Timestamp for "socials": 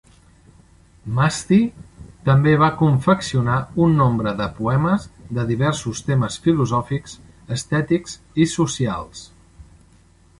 8.55-9.23